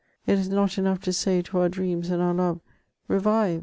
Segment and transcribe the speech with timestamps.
[0.25, 2.61] It is not enough to say to our dreams and our love:'^
[3.07, 3.59] Revive